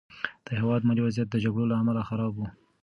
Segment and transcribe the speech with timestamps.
[0.45, 2.39] د هېواد مالي وضعیت د جګړو له امله خراب و.